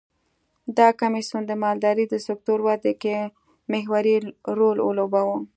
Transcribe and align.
دا 0.77 0.87
کمېسیون 0.99 1.43
د 1.47 1.51
مالدارۍ 1.63 2.05
د 2.09 2.15
سکتور 2.27 2.59
ودې 2.65 2.93
کې 3.01 3.15
محوري 3.73 4.15
رول 4.57 4.77
ولوباوه. 4.83 5.37